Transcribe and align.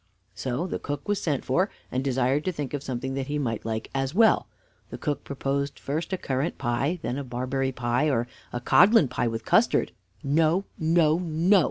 So 0.33 0.65
the 0.65 0.79
cook 0.79 1.07
was 1.07 1.21
sent 1.21 1.45
for, 1.45 1.69
and 1.91 2.03
desired 2.03 2.43
to 2.45 2.51
think 2.51 2.73
of 2.73 2.81
something 2.81 3.13
that 3.13 3.27
he 3.27 3.37
might 3.37 3.65
like 3.65 3.87
as 3.93 4.15
well. 4.15 4.47
The 4.89 4.97
cook 4.97 5.23
proposed 5.23 5.77
first 5.77 6.11
a 6.11 6.17
currant 6.17 6.57
pie, 6.57 6.97
then 7.03 7.19
a 7.19 7.23
barberry 7.23 7.71
pie, 7.71 8.09
or 8.09 8.27
a 8.51 8.59
codlin 8.59 9.09
pie 9.09 9.27
with 9.27 9.45
custard. 9.45 9.91
"No, 10.23 10.65
no, 10.79 11.19
no!" 11.19 11.59